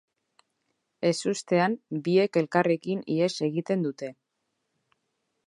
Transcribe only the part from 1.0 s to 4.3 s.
Ezustean biek elkarrekin ihes egiten dute.